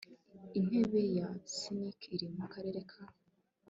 intebe 0.57 1.01
ya 1.17 1.27
snic 1.55 1.99
iri 2.15 2.27
mu 2.35 2.45
karere 2.53 2.79
ka 2.89 3.03